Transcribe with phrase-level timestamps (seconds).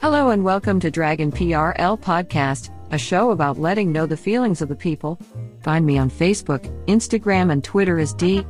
[0.00, 4.70] Hello and welcome to Dragon PRL Podcast, a show about letting know the feelings of
[4.70, 5.18] the people.
[5.60, 8.46] Find me on Facebook, Instagram, and Twitter as D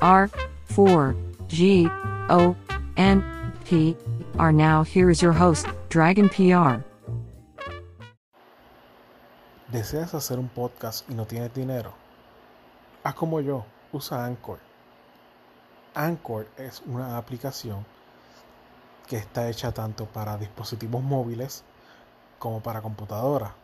[0.00, 0.30] R
[0.64, 1.14] 4
[1.46, 1.88] G
[2.30, 2.56] O
[2.96, 3.22] N
[3.66, 3.94] P
[4.38, 4.50] R.
[4.50, 6.82] Now, here is your host, Dragon PR.
[9.70, 11.92] ¿Deseas hacer un podcast y no tienes dinero?
[13.04, 14.58] Haz como yo, usa Anchor.
[15.94, 17.84] Anchor es una aplicación
[19.06, 21.64] que está hecha tanto para dispositivos móviles
[22.38, 23.54] como para computadora.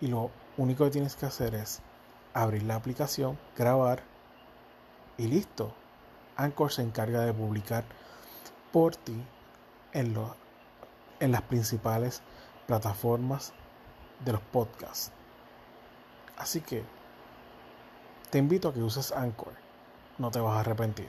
[0.00, 1.80] Y lo único que tienes que hacer es
[2.34, 4.02] abrir la aplicación, grabar
[5.16, 5.72] y listo.
[6.36, 7.84] Anchor se encarga de publicar
[8.72, 9.24] por ti
[9.92, 10.16] en,
[11.20, 12.22] en las principales
[12.66, 13.52] plataformas
[14.24, 15.12] de los podcasts.
[16.36, 16.84] Así que
[18.30, 19.52] te invito a que uses Anchor.
[20.18, 21.08] No te vas a arrepentir.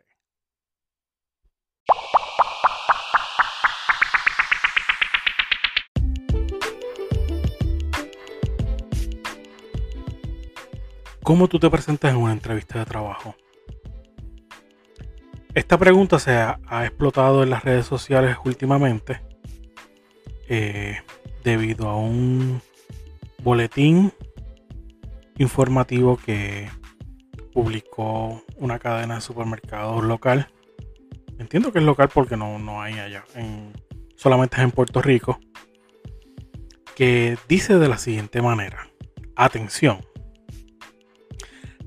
[11.23, 13.35] ¿Cómo tú te presentas en una entrevista de trabajo?
[15.53, 19.21] Esta pregunta se ha, explotado en las redes sociales últimamente
[20.47, 20.99] eh,
[21.43, 22.61] debido a un
[23.43, 24.11] boletín
[25.37, 26.69] informativo que
[27.53, 30.47] publicó una cadena de supermercados local.
[31.37, 33.25] Entiendo que es local porque no, no hay allá,
[34.15, 35.39] solamente es en Puerto Rico,
[36.95, 38.87] que dice de la siguiente manera,
[39.35, 39.99] atención,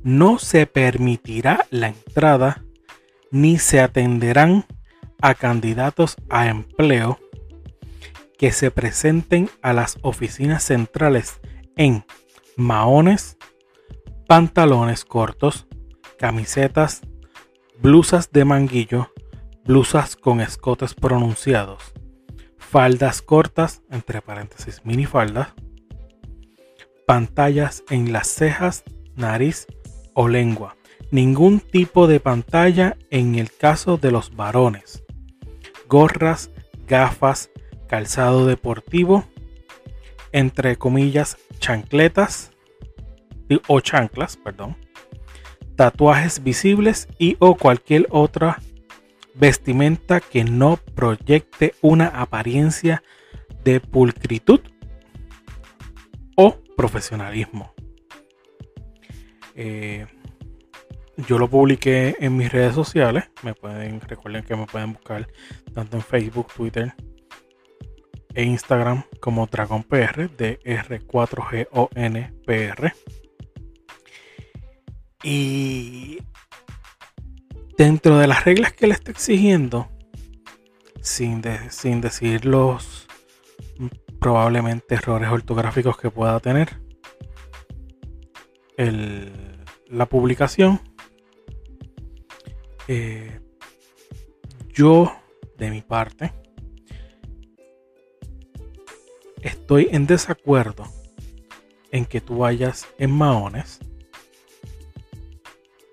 [0.05, 2.63] no se permitirá la entrada
[3.31, 4.67] ni se atenderán
[5.21, 7.19] a candidatos a empleo
[8.39, 11.41] que se presenten a las oficinas centrales
[11.77, 12.05] en
[12.57, 13.39] maones,
[14.29, 15.67] pantalones cortos,
[16.19, 17.01] camisetas,
[17.81, 19.11] blusas de manguillo,
[19.65, 21.95] blusas con escotes pronunciados,
[22.59, 25.55] faldas cortas, entre paréntesis minifaldas,
[27.07, 28.85] pantallas en las cejas,
[29.17, 29.67] nariz
[30.15, 30.77] o lengua.
[31.11, 35.05] Ningún tipo de pantalla en el caso de los varones.
[35.89, 36.51] Gorras,
[36.87, 37.51] gafas,
[37.89, 39.25] calzado deportivo,
[40.33, 42.51] entre comillas, chancletas
[43.69, 44.77] o chanclas, perdón,
[45.77, 48.61] tatuajes visibles y o cualquier otra
[49.35, 53.03] vestimenta que no proyecte una apariencia
[53.65, 54.61] de pulcritud
[56.37, 57.74] o profesionalismo.
[59.55, 60.07] Eh,
[61.29, 63.31] yo lo publiqué en mis redes sociales.
[63.43, 65.29] Me pueden, recuerden que me pueden buscar
[65.73, 66.93] tanto en Facebook, Twitter
[68.35, 72.93] e Instagram como DragonPR, de R4GONPR.
[75.23, 76.19] Y
[77.79, 79.89] dentro de las reglas que le estoy exigiendo,
[81.01, 83.07] sin, sin decir los
[84.21, 86.81] probablemente errores ortográficos que pueda tener,
[88.77, 90.81] la publicación,
[92.89, 93.41] eh,
[94.73, 95.13] yo
[95.57, 96.33] de mi parte
[99.43, 100.85] estoy en desacuerdo
[101.91, 103.79] en que tú vayas en maones.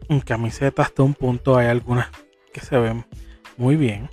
[0.09, 2.09] En camisetas hasta un punto hay algunas
[2.51, 3.05] que se ven
[3.57, 4.09] muy bien.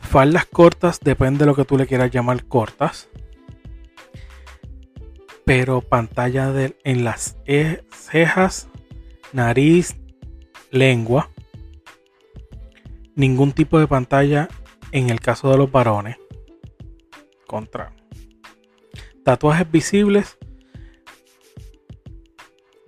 [0.00, 3.08] Faldas cortas, depende de lo que tú le quieras llamar cortas
[5.46, 7.36] pero pantalla de, en las
[7.92, 8.68] cejas,
[9.32, 9.96] nariz,
[10.72, 11.30] lengua.
[13.14, 14.48] Ningún tipo de pantalla
[14.90, 16.16] en el caso de los varones.
[17.46, 17.94] Contra.
[19.24, 20.36] Tatuajes visibles.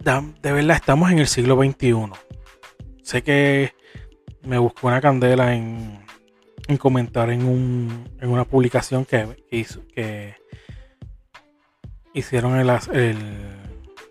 [0.01, 2.11] De verdad, estamos en el siglo XXI.
[3.05, 3.73] Sé que
[4.43, 6.01] me buscó una candela en,
[6.67, 10.35] en comentar en, un, en una publicación que hizo que
[12.19, 12.71] hicieron el,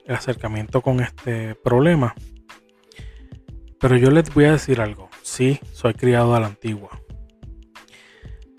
[0.07, 2.15] acercamiento con este problema.
[3.79, 5.09] Pero yo les voy a decir algo.
[5.21, 6.89] Sí, soy criado a la antigua.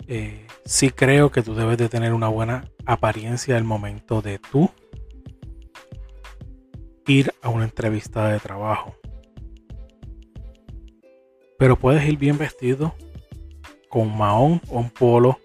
[0.07, 4.69] Eh, sí creo que tú debes de tener una buena apariencia al momento de tú
[7.07, 8.95] ir a una entrevista de trabajo.
[11.57, 12.95] Pero puedes ir bien vestido
[13.89, 15.39] con un mahón o un polo.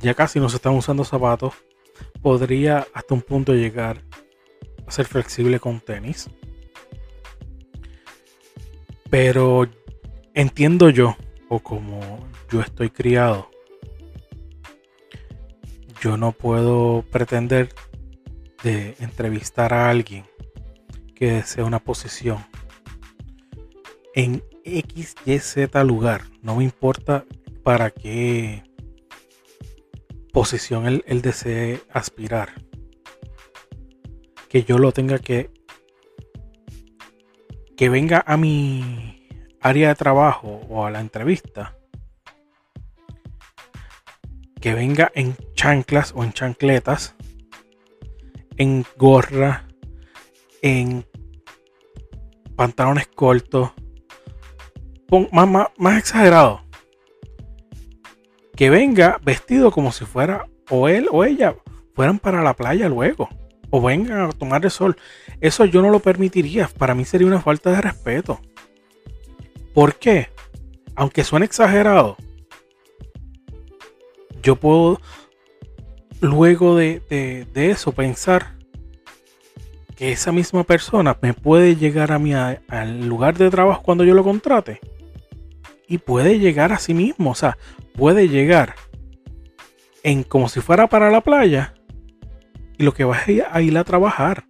[0.00, 1.54] Ya casi no se están usando zapatos.
[2.22, 4.02] Podría hasta un punto llegar
[4.86, 6.28] a ser flexible con tenis.
[9.08, 9.66] Pero
[10.34, 11.16] entiendo yo,
[11.48, 13.50] o como yo estoy criado,
[16.00, 17.70] yo no puedo pretender
[18.62, 20.24] de entrevistar a alguien
[21.14, 22.44] que desea una posición
[24.14, 26.22] en X, Y, Z lugar.
[26.42, 27.24] No me importa
[27.62, 28.62] para qué
[30.32, 32.50] posición él, él desee aspirar.
[34.48, 35.50] Que yo lo tenga que
[37.80, 39.16] que venga a mi
[39.62, 41.78] área de trabajo o a la entrevista,
[44.60, 47.14] que venga en chanclas o en chancletas,
[48.58, 49.66] en gorra,
[50.60, 51.06] en
[52.54, 53.70] pantalones cortos,
[55.32, 56.60] más, más, exagerado,
[58.60, 61.56] que venga vestido como si fuera o él o ella
[61.94, 63.26] fueran para la playa luego
[63.70, 64.98] o vengan a tomar el sol.
[65.40, 66.68] Eso yo no lo permitiría.
[66.68, 68.38] Para mí sería una falta de respeto.
[69.72, 70.28] ¿Por qué?
[70.94, 72.18] Aunque suene exagerado,
[74.42, 75.00] yo puedo
[76.20, 77.00] luego de,
[77.54, 78.58] eso pensar
[79.96, 84.12] que esa misma persona me puede llegar a mí al lugar de trabajo cuando yo
[84.12, 84.80] lo contrate.
[85.88, 87.30] Y puede llegar a sí mismo.
[87.30, 87.56] O sea,
[87.94, 88.74] puede llegar
[90.02, 91.74] en como si fuera para la playa
[92.78, 94.46] y lo que vas a ir a trabajar.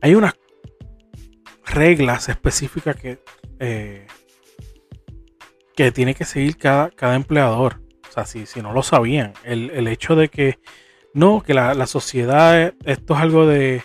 [0.00, 0.34] Hay unas
[1.64, 3.18] reglas específicas que,
[3.58, 4.06] eh,
[5.76, 7.80] que tiene que seguir cada, cada empleador.
[8.08, 10.58] O sea, si, si no lo sabían, el, hecho de que
[11.14, 13.82] no, que la, sociedad, esto es algo de,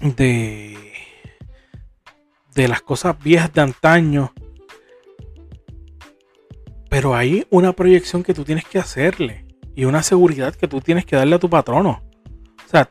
[0.00, 0.92] de,
[2.54, 4.32] de las cosas viejas de antaño.
[6.90, 11.06] Pero hay una proyección que tú tienes que hacerle y una seguridad que tú tienes
[11.06, 12.02] que darle a tu patrono.
[12.66, 12.90] O sea,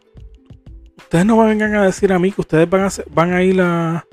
[0.98, 3.62] ustedes no me vengan a decir a mí que ustedes van a, van a ir
[3.62, 4.06] a,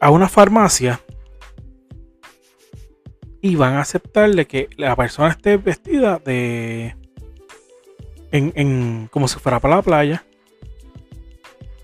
[0.00, 1.00] a una farmacia
[3.40, 6.96] y van a aceptarle que la persona esté vestida de
[8.32, 10.24] en, como si fuera para la playa.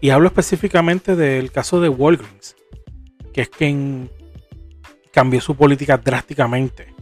[0.01, 2.57] Y hablo específicamente del caso de Walgreens,
[3.33, 4.11] que es quien
[5.13, 6.95] cambió su política drásticamente.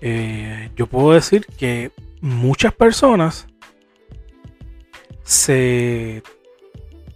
[0.00, 3.46] Eh, yo puedo decir que muchas personas
[5.22, 6.22] se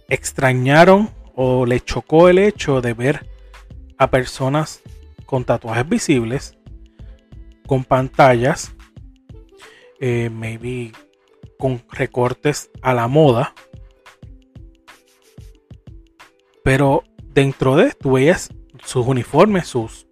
[0.09, 3.29] extrañaron o le chocó el hecho de ver
[3.97, 4.81] a personas
[5.25, 6.57] con tatuajes visibles,
[7.67, 8.73] con pantallas,
[9.99, 10.93] eh, maybe
[11.59, 13.53] con recortes a la moda.
[16.63, 17.03] Pero
[17.33, 18.49] dentro de esto veías
[18.83, 20.06] sus uniformes, sus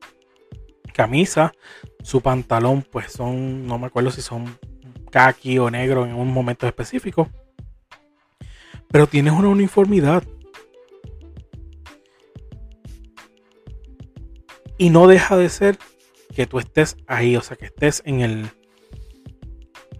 [0.96, 1.52] camisas,
[2.02, 4.58] su pantalón, pues son, no me acuerdo si son
[5.12, 7.30] kaki o negro en un momento específico.
[8.90, 10.24] Pero tienes una uniformidad.
[14.78, 15.78] Y no deja de ser
[16.34, 18.50] que tú estés ahí, o sea, que estés en el.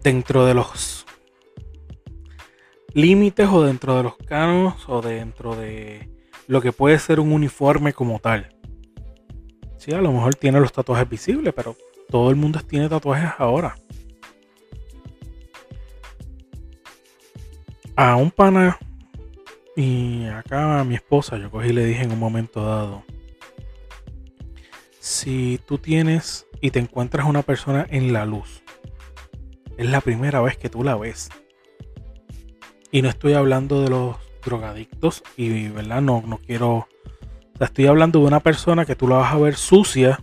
[0.02, 1.06] dentro de los
[2.92, 6.10] límites o dentro de los canos o dentro de
[6.46, 8.55] lo que puede ser un uniforme como tal.
[9.78, 11.76] Sí, a lo mejor tiene los tatuajes visibles, pero
[12.08, 13.76] todo el mundo tiene tatuajes ahora.
[17.94, 18.78] A un pana
[19.76, 23.04] y acá a mi esposa, yo cogí y le dije en un momento dado,
[25.00, 28.62] si tú tienes y te encuentras una persona en la luz,
[29.76, 31.28] es la primera vez que tú la ves.
[32.90, 36.00] Y no estoy hablando de los drogadictos y, ¿verdad?
[36.00, 36.88] No, no quiero...
[37.64, 40.20] estoy hablando de una persona que tú la vas a ver sucia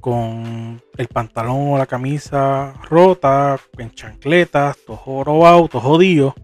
[0.00, 6.34] con el pantalón o la camisa rota, en chancletas, todo jorobado, todo jodido.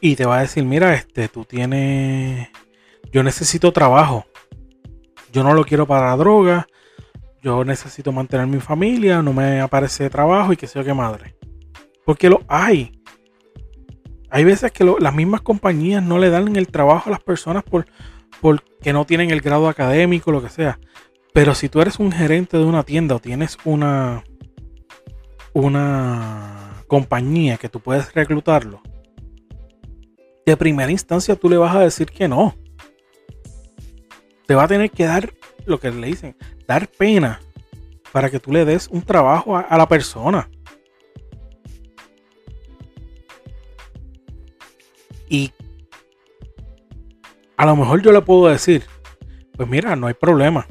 [0.00, 2.48] Y te va a decir, mira, este, tú tienes,
[3.10, 4.26] yo necesito trabajo.
[5.32, 6.66] Yo no lo quiero para la droga.
[7.42, 11.36] Yo necesito mantener mi familia, no me aparece trabajo y que sé yo qué madre.
[12.04, 12.92] Porque lo hay.
[14.34, 17.86] Hay veces que las mismas compañías no le dan el trabajo a las personas por,
[18.40, 20.80] porque no tienen el grado académico, lo que sea.
[21.32, 24.24] Pero si tú eres un gerente de una tienda o tienes una,
[25.52, 28.82] una compañía que tú puedes reclutarlo,
[30.44, 32.56] de primera instancia tú le vas a decir que no.
[34.48, 35.32] Te va a tener que dar
[35.64, 36.36] lo que le dicen,
[36.66, 37.38] dar pena
[38.10, 40.48] para que tú le des un trabajo a la persona.
[45.28, 45.52] Y
[47.56, 48.84] a lo mejor yo le puedo decir,
[49.56, 50.66] Pues mira, no hay problema.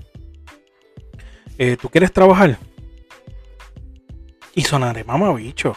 [1.58, 2.58] Eh, ¿Tú quieres trabajar?
[4.56, 5.76] Y sonaré mamabicho.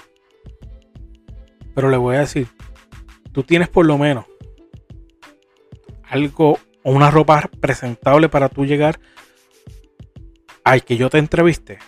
[1.74, 2.48] Pero le voy a decir,
[3.32, 4.24] tú tienes por lo menos
[6.08, 8.98] algo o una ropa presentable para tú llegar
[10.64, 11.78] al que yo te entreviste.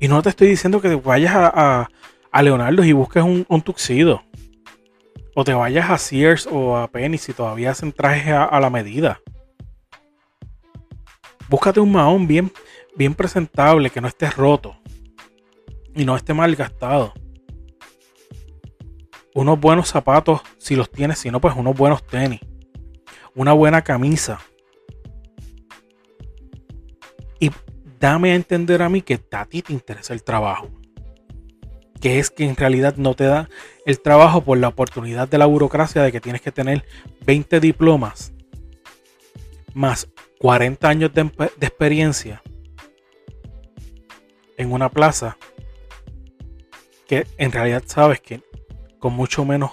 [0.00, 1.88] Y no te estoy diciendo que vayas a,
[2.30, 4.22] a, Leonardo y busques un, un, tuxido.
[5.38, 9.20] O te vayas a Sears o a Penny si todavía hacen trajes a, la medida.
[11.50, 12.50] Búscate un mahón bien,
[12.96, 14.78] bien presentable, que no esté roto.
[15.94, 17.12] Y no esté mal gastado.
[19.34, 22.40] Unos buenos zapatos, si los tienes, si no, pues unos buenos tenis.
[23.34, 24.40] Una buena camisa.
[27.38, 27.50] Y
[28.00, 30.70] dame a entender a mí que a ti te interesa el trabajo.
[32.06, 33.48] Que es que en realidad no te da
[33.84, 36.84] el trabajo por la oportunidad de la burocracia de que tienes que tener
[37.26, 38.32] 20 diplomas
[39.74, 40.08] más
[40.38, 41.22] 40 años de,
[41.60, 42.42] experiencia
[44.56, 45.36] en una plaza
[47.08, 48.40] que en realidad sabes que
[49.00, 49.72] con mucho menos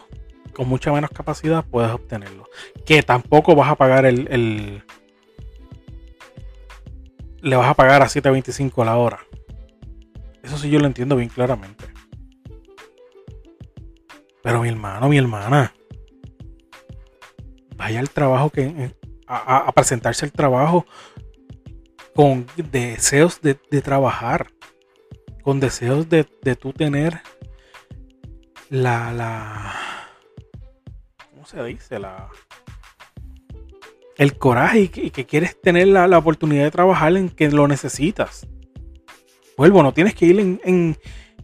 [0.54, 2.46] con mucha menos capacidad puedes obtenerlo
[2.84, 4.84] que tampoco vas a pagar el
[7.44, 9.20] le vas a pagar a 7.25 la hora.
[10.42, 11.93] Eso sí yo lo entiendo bien claramente.
[14.44, 15.74] Pero mi hermano, mi hermana,
[17.76, 18.96] vaya al trabajo que eh,
[19.28, 20.86] a, presentarse al trabajo
[22.14, 24.48] con deseos de, trabajar,
[25.42, 27.22] con deseos de, de tú tener
[28.70, 29.74] la, la,
[31.32, 31.98] ¿cómo se dice?
[31.98, 32.30] La,
[34.18, 38.48] el coraje y que, quieres tener la, oportunidad de trabajar en que lo necesitas.
[39.58, 40.98] Vuelvo, no tienes que ir en,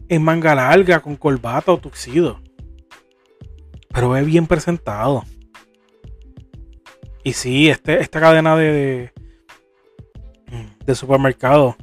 [0.08, 2.40] en, manga larga, con corbata o tuxido.
[4.00, 5.26] Pero ve bien presentado.
[7.22, 9.12] Y sí, este, esta cadena de,
[10.86, 11.76] de supermercado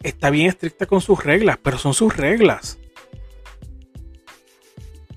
[0.00, 2.78] está bien estricta con sus reglas, pero son sus reglas.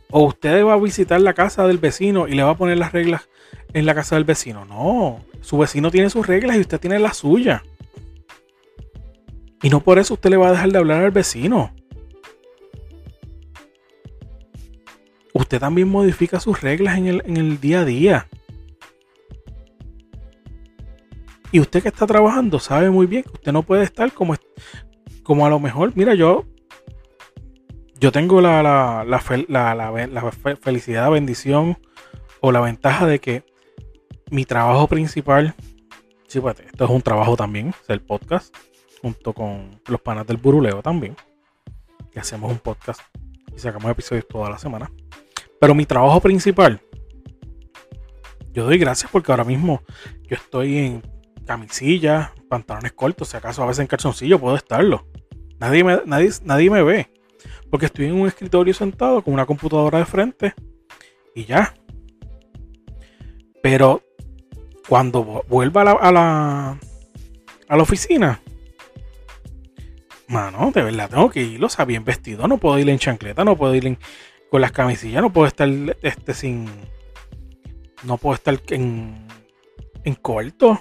[0.10, 2.94] O usted va a visitar la casa del vecino y le va a poner las
[2.94, 3.30] reglas
[3.74, 4.66] en la casa del vecino.
[4.66, 7.62] No, su vecino tiene sus reglas y usted tiene las suyas.
[9.62, 11.76] Y no por eso usted le va a dejar de hablar al vecino.
[15.34, 18.28] Usted también modifica sus reglas en el, día a día.
[21.52, 24.36] Y usted que está trabajando sabe muy bien que usted no puede estar como,
[25.24, 26.46] como a lo mejor, mira, yo
[28.02, 29.20] yo tengo la, la, la,
[30.60, 31.78] felicidad, bendición
[32.40, 33.44] o la ventaja de que
[34.32, 35.54] mi trabajo principal,
[36.28, 38.56] sí, pues, esto es un trabajo también, es el podcast,
[39.04, 41.16] junto con los panas del Buruleo también,
[42.12, 43.02] que hacemos un podcast
[43.56, 44.90] y sacamos episodios toda la semana.
[45.62, 46.82] Pero mi trabajo principal,
[48.52, 49.84] yo doy gracias porque ahora mismo
[50.24, 51.04] yo estoy en
[51.46, 55.06] camisilla, pantalones cortos, si acaso a veces en calzoncillo puedo estarlo.
[55.60, 57.12] Nadie me, nadie, nadie me ve.
[57.70, 60.56] Porque estoy en un escritorio sentado con una computadora de frente
[61.36, 61.76] y ya.
[63.62, 64.02] Pero
[64.90, 66.80] cuando vuelva a la,
[67.68, 68.42] a la, oficina,
[70.28, 72.48] mano, de verdad tengo que ir, o sea, bien vestido.
[72.48, 73.86] No puedo ir en chancleta, no puedo ir
[74.52, 75.70] con las camisillas, no puedo estar
[76.02, 76.70] este, sin.
[78.04, 79.26] No puedo estar en,
[80.04, 80.72] en corto.
[80.72, 80.80] O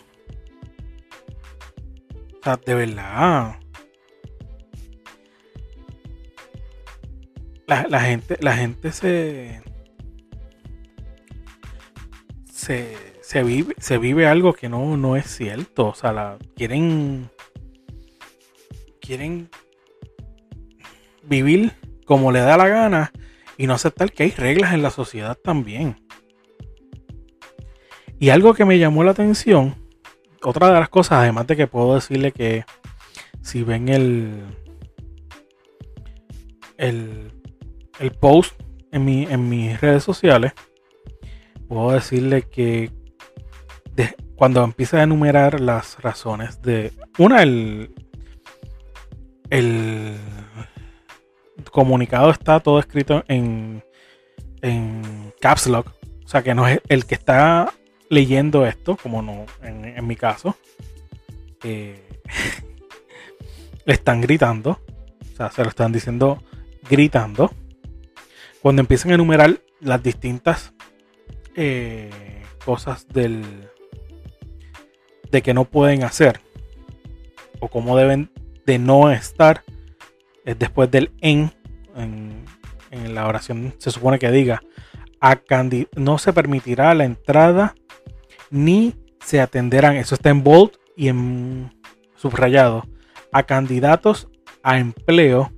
[2.43, 3.57] sea, de verdad.
[7.69, 9.63] la, gente, la gente se,
[12.43, 15.87] se, vive, se vive algo que no, no es cierto.
[15.87, 17.31] O sea, la, quieren,
[19.01, 19.49] quieren
[21.23, 21.73] vivir
[22.05, 23.13] como le da la gana
[23.61, 25.97] y no aceptar que hay reglas en la sociedad también.
[28.19, 29.75] Y algo que me llamó la atención,
[30.43, 32.65] otra de las cosas, además de que puedo decirle que
[33.43, 34.45] si ven el,
[36.77, 37.33] el
[38.01, 40.53] el post en, mi, en mis redes sociales,
[41.69, 42.91] puedo decirle que
[44.35, 46.93] cuando empiece a enumerar las razones de.
[47.19, 47.95] Una, el,
[49.51, 50.17] el
[51.71, 53.83] comunicado está todo escrito en,
[55.41, 55.93] Caps Lock.
[56.25, 57.73] O sea que no es el que está
[58.09, 60.57] leyendo esto, como no en, mi caso.
[61.65, 62.07] Eh,
[63.85, 64.81] le están gritando.
[65.33, 66.43] O sea, se lo están diciendo
[66.89, 67.51] gritando
[68.63, 70.73] cuando empiezan a enumerar las distintas
[71.57, 72.11] eh,
[72.65, 73.43] cosas del
[75.31, 76.41] de que no pueden hacer
[77.61, 78.31] o cómo deben
[78.67, 79.63] de no estar
[80.45, 81.53] es después del en,
[81.97, 82.45] en,
[83.15, 84.61] la oración se supone que diga
[85.21, 85.39] a
[85.95, 87.75] no se permitirá la entrada
[88.51, 91.73] ni se atenderán, eso está en bold y en
[92.17, 92.85] subrayado,
[93.33, 94.29] a candidatos
[94.63, 95.53] a empleo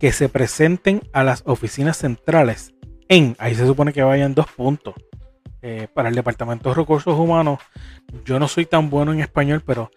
[0.00, 2.72] que se presenten a las oficinas centrales
[3.12, 4.94] en, ahí se supone que vayan dos puntos.
[5.60, 7.60] Eh, para el Departamento de Recursos Humanos,
[8.24, 9.90] yo no soy tan bueno en español, pero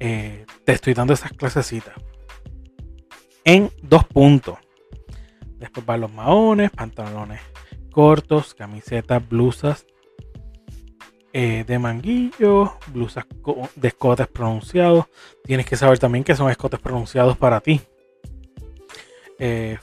[0.00, 1.94] eh, te estoy dando esas clasecitas.
[3.44, 4.56] En dos puntos.
[5.58, 7.40] Después van los maones, pantalones
[7.96, 9.86] cortos, camisetas, blusas
[11.32, 13.24] eh, de manguillo, blusas
[13.74, 15.06] de escotes pronunciados.
[15.44, 17.80] Tienes que saber también que son escotes pronunciados para ti.
[19.38, 19.78] Eh,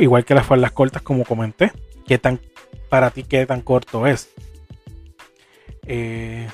[0.00, 1.72] igual que las faldas cortas, como comenté.
[2.06, 2.40] ¿Qué tan
[2.88, 4.30] para ti qué tan corto es?
[5.86, 6.48] Eh,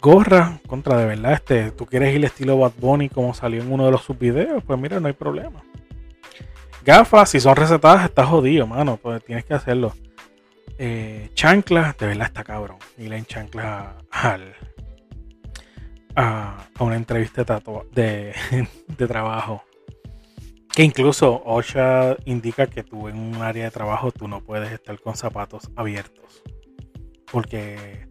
[0.00, 3.84] gorra contra de verdad este tú quieres ir estilo Bad Bunny como salió en uno
[3.84, 5.62] de los subvideos pues mira no hay problema
[6.84, 8.96] Gafas, si son recetadas, está jodido, mano.
[8.96, 9.94] Pues tienes que hacerlo.
[10.78, 12.78] Eh, chanclas, de verdad está cabrón.
[12.98, 14.54] Y en chanclas al,
[16.16, 17.44] a, una entrevista
[17.92, 18.34] de,
[18.98, 19.62] de, trabajo.
[20.74, 24.98] Que incluso OSHA indica que tú en un área de trabajo tú no puedes estar
[25.00, 26.42] con zapatos abiertos.
[27.30, 28.08] Porque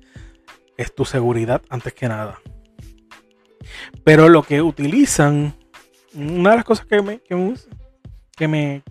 [0.78, 2.40] es tu seguridad antes que nada.
[4.04, 5.56] Pero lo que utilizan,
[6.14, 7.54] una de las cosas que me, que me
[8.42, 8.82] que me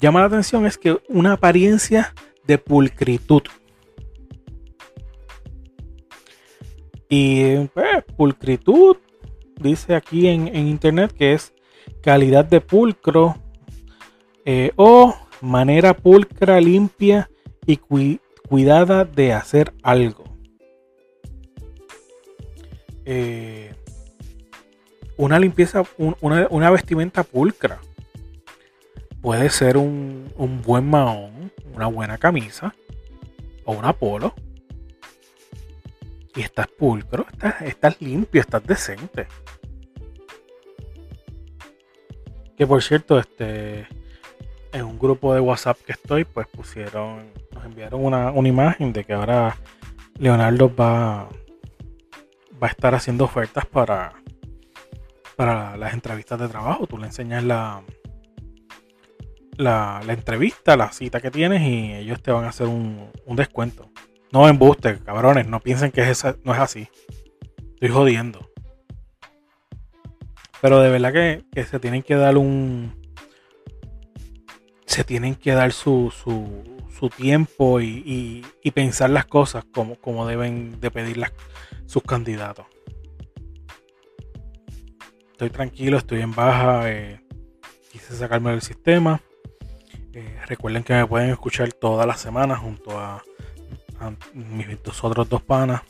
[0.00, 2.12] llama la atención es que una apariencia
[2.44, 3.42] de pulcritud.
[7.08, 8.96] Y pues, pulcritud
[9.60, 11.54] dice aquí en, internet que es
[12.02, 13.36] calidad de pulcro
[14.44, 17.30] eh, o manera pulcra, limpia
[17.64, 20.24] y cuidada de hacer algo.
[23.04, 23.72] Eh,
[25.16, 27.78] una limpieza, una vestimenta pulcra
[29.26, 32.76] puede ser un, buen mahón, una buena camisa
[33.64, 34.32] o una polo.
[36.36, 37.26] Y estás pulcro,
[37.64, 39.26] estás, limpio, estás decente.
[42.56, 43.88] Que por cierto, este
[44.70, 49.12] en un grupo de WhatsApp que estoy, pues pusieron, nos enviaron una, imagen de que
[49.12, 49.56] ahora
[50.20, 51.28] Leonardo va,
[52.62, 54.12] va a estar haciendo ofertas para,
[55.34, 56.86] para las entrevistas de trabajo.
[56.86, 57.82] Tú le enseñas la,
[59.56, 63.90] la, entrevista, la cita que tienes y ellos te van a hacer un, descuento.
[64.32, 66.88] No embuste, cabrones, no piensen que es no es así.
[67.74, 68.50] Estoy jodiendo.
[70.60, 72.94] Pero de verdad que, se tienen que dar un.
[74.86, 80.90] Se tienen que dar su, su, tiempo y, pensar las cosas como, como deben de
[80.90, 81.22] pedir
[81.86, 82.66] sus candidatos.
[85.32, 86.90] Estoy tranquilo, estoy en baja.
[86.90, 87.20] Eh,
[87.92, 89.20] quise sacarme del sistema.
[90.16, 93.22] Eh, recuerden que me pueden escuchar todas las semanas junto a,
[94.32, 95.82] mis dos otros dos panas,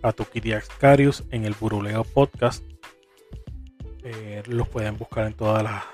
[0.00, 2.64] a Tukiti Ascarius en el Buruleo Podcast.
[4.04, 5.84] Eh, los pueden buscar en todas las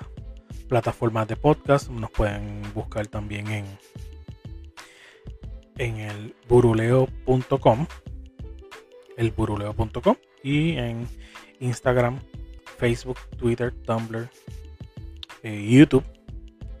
[0.69, 1.89] plataformas de podcast.
[1.89, 3.65] Nos pueden buscar también en,
[5.79, 7.87] en el buruleo.com,
[9.17, 11.05] el buruleo.com y en
[11.59, 12.21] Instagram,
[12.77, 14.29] Facebook, Twitter, Tumblr,
[15.43, 16.05] eh, YouTube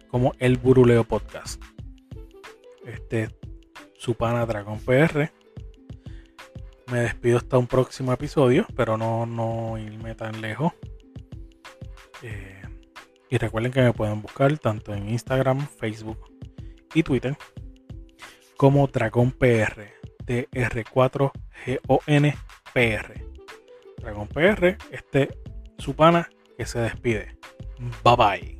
[0.09, 1.61] como El Buruleo Podcast.
[2.85, 3.29] Este
[3.97, 5.31] su pana Dragon PR.
[6.91, 10.73] Me despido hasta un próximo episodio, pero no, no irme tan lejos.
[12.23, 12.61] Eh,
[13.29, 16.19] y recuerden que me pueden buscar tanto en Instagram, Facebook
[16.93, 17.37] y Twitter
[18.57, 19.93] como Dragon PR.
[20.25, 23.25] DR4GONPR.
[23.97, 25.37] Dragon PR, este
[25.77, 27.37] su pana que se despide.
[28.03, 28.58] Bye bye.